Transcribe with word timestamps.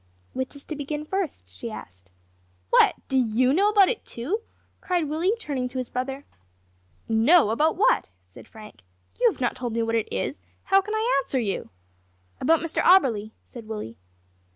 "Which 0.33 0.55
is 0.55 0.63
to 0.63 0.75
begin 0.75 1.05
first?" 1.05 1.47
she 1.47 1.69
asked. 1.69 2.09
"What! 2.71 2.95
do 3.07 3.19
you 3.19 3.53
know 3.53 3.69
about 3.69 3.87
it, 3.87 4.03
too?" 4.03 4.41
cried 4.79 5.07
Willie, 5.07 5.35
turning 5.39 5.67
to 5.67 5.77
his 5.77 5.91
brother. 5.91 6.25
"Know 7.07 7.51
about 7.51 7.75
what?" 7.75 8.09
said 8.23 8.47
Frank. 8.47 8.81
"You 9.19 9.29
have 9.31 9.39
not 9.41 9.55
told 9.55 9.73
me 9.73 9.83
what 9.83 9.93
it 9.93 10.11
is; 10.11 10.39
how 10.63 10.81
can 10.81 10.95
I 10.95 11.19
answer 11.21 11.39
you?" 11.39 11.69
"About 12.39 12.61
Mr 12.61 12.81
Auberly," 12.83 13.33
said 13.43 13.67
Willie. 13.67 13.95